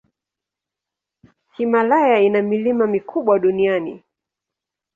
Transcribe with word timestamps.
Himalaya 1.55 2.19
ina 2.19 2.41
milima 2.41 2.87
mikubwa 2.87 3.39
duniani. 3.39 4.03